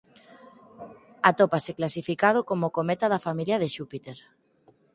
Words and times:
Atópase 1.29 1.71
clasificado 1.79 2.39
como 2.49 2.73
cometa 2.77 3.05
da 3.13 3.23
familia 3.27 3.57
de 3.61 3.69
Xúpiter. 3.75 4.17